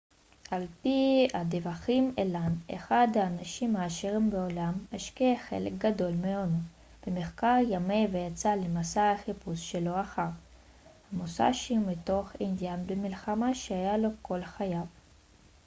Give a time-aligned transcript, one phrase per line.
[0.51, 6.57] על פי הדיווחים אלן אחד האנשים העשירים בעולם השקיע חלק גדול מהונו
[7.07, 10.27] במחקר ימי ויצא למסע החיפוש שלו אחר
[11.11, 14.85] המוסאשי מתוך עניין במלחמה שהיה לו כל חייו